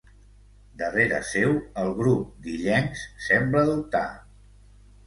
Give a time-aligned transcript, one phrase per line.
[0.79, 1.53] Darrere seu,
[1.83, 4.07] el grup d'illencs sembla dubtar.